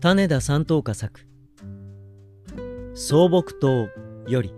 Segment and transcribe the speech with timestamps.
[0.00, 1.26] 種田三等家作
[2.94, 3.88] 草木島
[4.28, 4.54] より。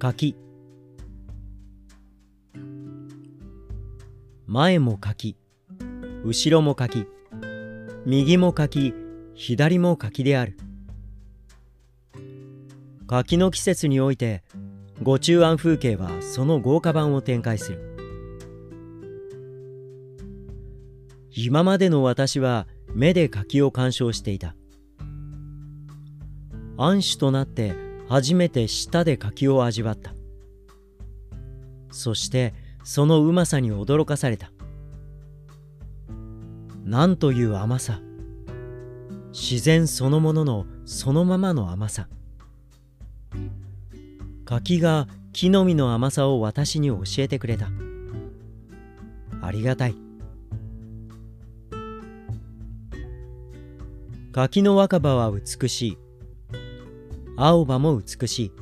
[0.00, 0.34] 柿。
[4.48, 5.36] 前も柿。
[6.24, 7.06] 後ろも柿。
[8.04, 8.92] 右も柿。
[9.34, 10.58] 左も柿である。
[13.06, 14.42] 柿の季節において
[15.00, 17.96] 御中庵風景はその豪華版を展開する。
[21.32, 24.54] 今までの私は目で柿を鑑賞していた。
[26.76, 27.74] 暗種となって
[28.08, 30.14] 初めて舌で柿を味わった。
[31.90, 34.50] そしてそのうまさに驚かされた。
[36.84, 38.00] なんという甘さ。
[39.32, 42.08] 自然そのもののそのままの甘さ。
[44.44, 47.68] 柿が木の実の甘さを私に教えてくれた。
[49.40, 50.09] ありがたい。
[54.32, 55.98] 柿の若葉は美しい。
[57.36, 58.52] 青葉も美しい。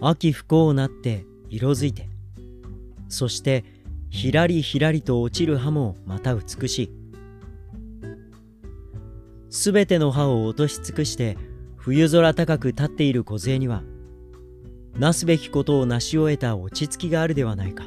[0.00, 2.08] 秋不幸なって色づいて。
[3.08, 3.64] そして
[4.10, 6.90] ひらりひらりと落ちる葉もまた美しい。
[9.50, 11.38] すべての葉を落とし尽くして
[11.76, 13.84] 冬空高く立っている梢には
[14.98, 17.84] なすべきことを成し終えた落ち着きがあるではないか。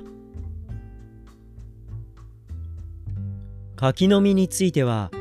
[3.76, 5.12] 柿の実については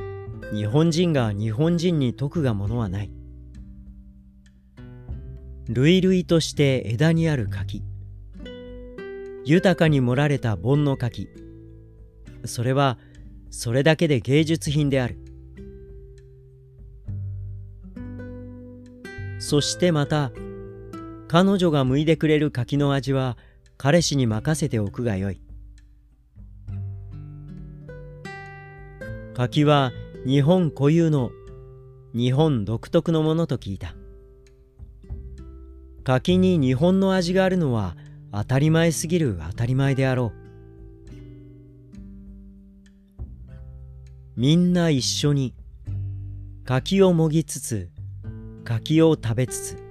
[0.52, 3.10] 日本人が日本人に説くがものはない。
[5.68, 7.82] 類々として枝にある柿。
[9.44, 11.28] 豊かに盛られた盆の柿。
[12.44, 12.98] それは
[13.50, 15.18] それだけで芸術品である。
[19.38, 20.30] そしてまた
[21.28, 23.36] 彼女が剥いでくれる柿の味は
[23.76, 25.40] 彼氏に任せておくがよい。
[29.34, 29.92] 柿は
[30.26, 31.30] 日本固有の
[32.12, 33.94] 日本独特のものと聞いた。
[36.02, 37.96] 柿に日本の味があるのは
[38.32, 41.12] 当たり前すぎる当たり前であろう。
[44.34, 45.54] みんな一緒に
[46.64, 47.88] 柿をもぎつつ
[48.64, 49.85] 柿を食べつつ